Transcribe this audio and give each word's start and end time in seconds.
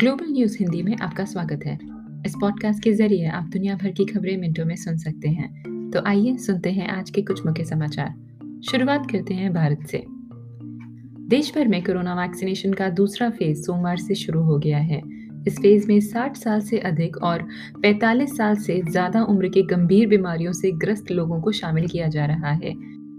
Global 0.00 0.26
news 0.32 0.58
Hindi 0.58 0.82
में 0.82 0.96
आपका 0.96 1.24
स्वागत 1.24 1.60
है। 1.66 1.78
इस 2.26 2.34
पॉडकास्ट 2.40 2.82
के 2.82 2.92
ज़रिए 2.92 3.26
आप 3.26 3.44
दुनिया 3.44 3.76
भर 3.76 3.90
की 3.90 4.04
खबरें 4.04 4.36
मिनटों 4.36 4.64
में 4.64 4.76
सुन 4.76 4.96
सकते 4.96 5.28
हैं। 5.28 5.90
तो 5.90 6.02
आइए 6.06 6.36
सुनते 6.36 6.70
हैं 6.70 6.88
आज 6.88 7.10
के 7.10 7.22
कुछ 7.22 7.46
मुख्य 7.46 7.64
समाचार। 7.64 8.14
शुरुआत 8.70 9.10
करते 9.10 9.34
हैं 9.34 9.54
भारत 9.54 9.86
से। 9.90 10.04
देश 11.28 11.52
भर 11.54 11.68
में 11.68 11.84
कोरोना 11.84 12.14
वैक्सीनेशन 12.14 12.72
का 12.72 12.88
दूसरा 12.88 13.30
फ़ेज़ 13.30 13.62
सोमवार 13.62 13.96
से 13.96 14.14
शुरू 14.14 14.42
हो 14.42 14.58
गया 14.58 14.78
है। 14.78 15.02
इस 15.48 15.58
फ़ेज़ 15.58 15.88
में 15.88 16.00
60 16.00 16.36
साल 16.36 16.60
से 16.60 16.78
अधिक 16.78 17.16
और 17.16 17.46
45 17.82 18.36
साल 18.36 18.56
से 18.56 18.82
ज़्यादा 18.90 19.22
उम्र 19.22 19.48
के 19.48 19.62
गंभीर 19.62 20.08
बीमारियों 20.08 20.52
से 20.52 20.72
ग्रस्त 20.72 21.10
लोगों 21.10 21.40
को 21.40 21.52
शामिल 21.52 21.86
किया 21.86 22.08
जा 22.08 22.24
रहा 22.24 22.50
है। 22.50 22.74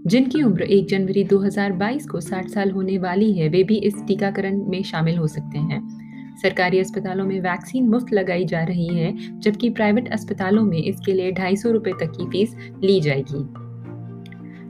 जिनकी 0.06 0.42
उम्र 0.42 0.62
1 0.62 0.88
जनवरी 0.88 1.24
2022 1.24 2.06
को 2.06 2.20
60 2.20 2.48
साल 2.48 2.70
होने 2.70 2.98
वाली 2.98 3.32
है, 3.32 3.48
वे 3.48 3.64
भी 3.64 3.76
इस 3.76 3.94
टीकाकरण 4.06 4.66
में 4.68 4.82
शामिल 4.82 5.18
हो 5.18 5.26
सकते 5.26 5.58
हैं। 5.58 6.01
सरकारी 6.42 6.78
अस्पतालों 6.78 7.24
में 7.24 7.40
वैक्सीन 7.40 7.88
मुफ़्त 7.88 8.12
लगाई 8.12 8.44
जा 8.44 8.62
रही 8.62 8.86
है, 8.88 9.40
जबकि 9.40 9.70
प्राइवेट 9.70 10.12
अस्पतालों 10.12 10.64
में 10.64 10.78
इसके 10.78 11.12
लिए 11.12 11.32
ढाई 11.32 11.56
सौ 11.56 11.70
रुपए 11.70 11.92
तक 12.00 12.12
की 12.16 12.26
फ़ीस 12.26 12.56
ली 12.84 13.00
जाएगी। 13.00 13.44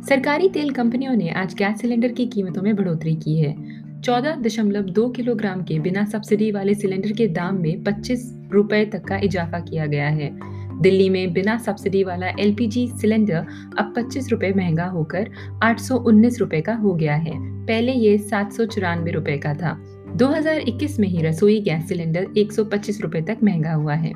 सरकारी 0.08 0.48
तेल 0.48 0.70
कंपनियों 0.70 1.14
ने 1.14 1.28
आज 1.30 1.54
गैस 1.54 1.80
सिलेंडर 1.80 2.12
की 2.12 2.26
कीमतों 2.26 2.62
में 2.62 2.74
बढ़ोतरी 2.76 3.14
की 3.14 3.38
है। 3.40 3.54
चौदह 4.00 4.36
दशमलव 4.36 4.82
दो 4.82 5.08
किलोग्राम 5.08 5.62
के 5.62 5.78
बिना 5.78 6.04
सब्सिडी 6.04 6.50
वाले 6.52 6.74
सिलेंडर 6.74 7.12
के 7.12 7.26
दाम 7.28 7.56
में 7.56 7.82
पच्चीस 7.84 8.32
रुपए 8.52 8.84
तक 8.84 9.04
का 9.04 9.16
इजाफा 9.16 9.60
किया 9.60 9.86
गया 9.86 10.08
है। 10.08 10.30
दिल्ली 10.82 11.08
में 11.10 11.32
बिना 11.32 11.56
सब्सिडी 11.58 12.02
वाला 12.04 12.28
एलपीजी 12.40 12.86
सिलेंडर 12.88 13.46
अब 13.78 13.92
पच्चीस 13.96 14.30
रुपए 14.30 14.52
महँगा 14.56 14.86
होकर 14.86 15.30
आठ 15.62 15.80
सौ 15.80 15.96
उन्नीस 15.96 16.40
रुपए 16.40 16.60
का 16.60 16.74
हो 16.74 16.94
गया 16.94 17.14
है। 17.14 17.32
पहले 17.66 17.92
ये 17.92 18.16
सात 18.18 18.52
सौ 18.52 18.64
चौरानवे 18.64 19.10
रुपए 19.10 19.36
का 19.36 19.54
था। 19.54 19.72
2021 20.12 20.98
में 20.98 21.08
ही 21.08 21.22
रसोई 21.22 21.60
गैस 21.60 21.88
सिलेंडर 21.88 22.26
एक 22.36 22.52
रुपए 23.02 23.20
तक 23.20 23.38
महँगा 23.42 23.72
हुआ 23.72 23.94
है। 23.94 24.12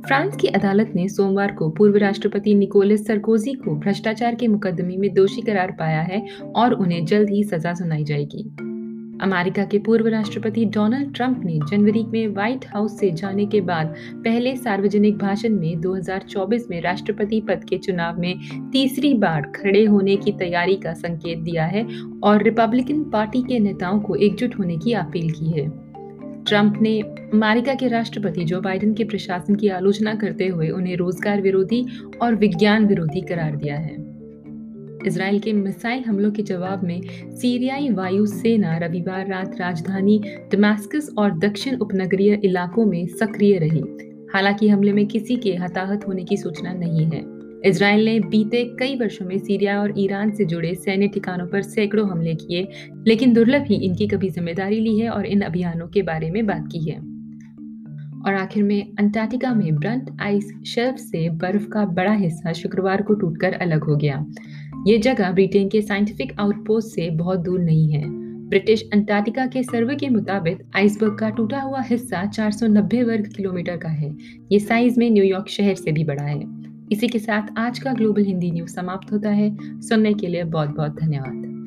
फ्रांस 0.00 0.36
की 0.36 0.48
अदालत 0.48 0.92
ने 0.94 1.08
सोमवार 1.08 1.52
को 1.52 1.70
पूर्व 1.70 1.96
राष्ट्रपति 1.96 2.54
निकोलस 2.54 3.06
सरकोजी 3.06 3.52
को 3.52 3.74
भ्रष्टाचार 3.74 4.34
के 4.34 4.48
मुकदमे 4.48 4.96
में 4.96 5.14
दोषी 5.14 5.42
करार 5.42 5.70
पाया 5.70 6.00
है 6.02 6.26
और 6.56 6.72
उन्हें 6.72 7.04
जल्द 7.04 7.30
ही 7.30 7.44
सजा 7.44 7.74
सुनाई 7.74 8.04
जाएगी। 8.04 8.67
अमेरिका 9.22 9.64
के 9.64 9.78
पूर्व 9.78 10.06
राष्ट्रपति 10.06 10.64
डोनाल्ड 10.64 11.14
ट्रंप 11.14 11.42
ने 11.44 11.58
जनवरी 11.70 12.04
में 12.04 12.28
व्हाइट 12.28 12.64
हाउस 12.74 12.98
से 13.00 13.10
जाने 13.10 13.46
के 13.46 13.60
बाद 13.60 13.94
पहले 14.14 14.56
सार्वजनिक 14.56 15.18
भाषण 15.18 15.48
में 15.48 15.80
2024 15.80 16.70
में 16.70 16.80
राष्ट्रपति 16.80 17.40
पद 17.40 17.64
के 17.64 17.78
चुनाव 17.78 18.20
में 18.20 18.38
तीसरी 18.72 19.14
बार 19.14 19.52
खड़े 19.56 19.84
होने 19.84 20.16
की 20.16 20.32
तैयारी 20.32 20.76
का 20.76 20.94
संकेत 20.94 21.38
दिया 21.38 21.64
है 21.64 21.86
और 22.24 22.42
रिपब्लिकन 22.42 23.04
पार्टी 23.04 23.42
के 23.42 23.58
नेताओं 23.58 24.00
को 24.00 24.14
एकजुट 24.14 24.58
होने 24.58 24.78
की 24.78 24.92
अपील 24.92 25.30
की 25.30 25.50
है। 25.50 25.68
ट्रंप 26.44 26.78
ने 26.82 27.00
अमेरिका 27.00 27.74
के 27.74 27.88
राष्ट्रपति 27.88 28.44
जो 28.44 28.60
बाइडेन 28.60 28.94
के 28.94 29.04
प्रशासन 29.04 29.54
की 29.54 29.68
आलोचना 29.68 30.14
करते 30.14 30.46
हुए 30.46 30.68
उन्हें 30.68 30.96
रोज़गार 30.96 31.42
विरोधी 31.42 31.86
और 32.22 32.34
विज्ञान 32.34 32.86
विरोधी 32.86 33.20
करार 33.20 33.56
दिया 33.56 33.76
है। 33.76 34.07
इसराइल 35.06 35.38
के 35.40 35.52
मिसाइल 35.52 36.04
हमलों 36.04 36.30
के 36.30 36.42
जवाब 36.42 36.84
में 36.84 37.00
सीरियाई 37.36 37.90
वायु 37.90 38.26
सेना 38.26 38.76
रविवार 38.76 39.26
रात 39.26 39.56
राजधानी 39.60 40.22
डमास्कस 40.52 41.10
और 41.18 41.38
दक्षिण 41.38 41.76
उपनगरीय 41.76 42.40
इलाकों 42.44 42.86
में 42.86 43.06
सक्रिय 43.06 43.58
रही। 43.58 43.82
हालाँकि 44.34 44.68
हमले 44.68 44.92
में 44.92 45.06
किसी 45.06 45.36
के 45.36 45.54
हताहत 45.54 46.08
होने 46.08 46.24
की 46.24 46.36
सूचना 46.36 46.72
नहीं 46.72 47.06
है। 47.06 47.38
इसराइल 47.66 48.04
ने 48.04 48.20
बीते 48.20 48.64
कई 48.78 48.96
वर्षों 48.96 49.26
में 49.26 49.38
सीरिया 49.38 49.80
और 49.80 49.94
ईरान 49.98 50.30
से 50.30 50.44
जुड़े 50.44 50.74
सैन्य 50.74 51.08
ठिकानों 51.08 51.46
पर 51.46 51.62
सैकड़ों 51.62 52.10
हमले 52.10 52.34
किए, 52.34 52.68
लेकिन 53.06 53.32
दुर्लभ 53.32 53.62
ही 53.62 53.74
इनकी 53.74 54.08
कभी 54.08 54.28
ज़िम्मेदारी 54.30 54.80
ली 54.80 54.98
है 54.98 55.10
और 55.10 55.26
इन 55.26 55.40
अभियानों 55.40 55.88
के 55.88 56.02
बारे 56.02 56.30
में 56.30 56.46
बात 56.46 56.68
की 56.72 56.90
है। 56.90 57.18
और 58.26 58.34
आखिर 58.34 58.62
में 58.62 58.92
अंटार्कटिका 58.98 59.54
में 59.54 59.76
ब्रंट 59.76 60.10
आइस 60.20 60.52
शेल्फ 60.66 60.96
से 60.96 61.28
बर्फ़ 61.28 61.68
का 61.68 61.84
बड़ा 61.84 62.12
हिस्सा 62.12 62.52
शुक्रवार 62.52 63.02
को 63.02 63.14
टूटकर 63.14 63.52
अलग 63.52 63.84
हो 63.84 63.96
गया। 63.96 64.26
ये 64.88 64.98
जगह 64.98 65.32
ब्रिटेन 65.32 65.68
के 65.68 65.82
साइंटिफिक 65.82 66.32
आउटपोस्ट 66.40 66.88
से 66.88 67.10
बहुत 67.10 67.38
दूर 67.38 67.60
नहीं 67.60 67.92
है। 67.92 68.04
ब्रिटिश 68.48 68.90
अंटार्कटिका 68.92 69.46
के 69.46 69.62
सर्वे 69.62 69.96
के 69.96 70.08
मुताबिक, 70.08 70.58
आइसबर्ग 70.76 71.18
का 71.18 71.30
टूटा 71.30 71.60
हुआ 71.60 71.82
हिस्सा 71.82 72.26
490 72.26 73.02
वर्ग 73.02 73.32
किलोमीटर 73.36 73.76
का 73.76 73.88
है। 73.88 74.16
ये 74.52 74.58
साइज़ 74.58 74.98
में 74.98 75.10
न्यूयॉर्क 75.10 75.48
शहर 75.48 75.74
से 75.74 75.92
भी 75.92 76.04
बड़ा 76.04 76.22
है। 76.22 76.42
इसी 76.92 77.08
के 77.08 77.18
साथ 77.18 77.42
आज 77.58 77.78
का 77.78 77.92
ग्लोबल 77.92 78.24
हिंदी 78.24 78.50
न्यूज़ 78.50 78.70
समाप्त 78.70 79.12
होता 79.12 79.30
है। 79.30 79.56
सुनने 79.80 80.14
के 80.14 80.26
लिए 80.26 80.44
बहुत 80.44 80.68
बहुत 80.68 81.00
धन्यवाद। 81.00 81.57